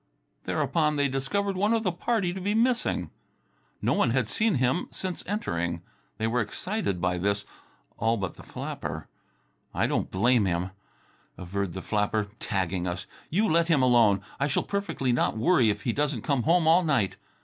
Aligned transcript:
Thereupon 0.45 0.95
they 0.95 1.07
discovered 1.07 1.55
one 1.55 1.75
of 1.75 1.83
the 1.83 1.91
party 1.91 2.33
to 2.33 2.41
be 2.41 2.55
missing. 2.55 3.11
No 3.83 3.93
one 3.93 4.09
had 4.09 4.27
seen 4.27 4.55
him 4.55 4.87
since 4.89 5.23
entering. 5.27 5.83
They 6.17 6.25
were 6.25 6.41
excited 6.41 6.99
by 6.99 7.19
this, 7.19 7.45
all 7.99 8.17
but 8.17 8.33
the 8.33 8.41
flapper. 8.41 9.07
"I 9.75 9.85
don't 9.85 10.09
blame 10.09 10.45
him," 10.45 10.71
averred 11.37 11.73
the 11.73 11.83
flapper... 11.83 12.29
"Tagging 12.39 12.87
us! 12.87 13.05
You 13.29 13.47
let 13.47 13.67
him 13.67 13.83
alone! 13.83 14.21
I 14.39 14.47
shall 14.47 14.63
perfectly 14.63 15.11
not 15.11 15.37
worry 15.37 15.69
if 15.69 15.83
he 15.83 15.93
doesn't 15.93 16.23
come 16.23 16.41
home 16.41 16.67
all 16.67 16.81
night. 16.83 17.17